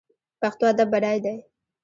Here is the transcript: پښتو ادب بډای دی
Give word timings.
پښتو 0.41 0.63
ادب 0.71 0.87
بډای 0.93 1.17
دی 1.25 1.35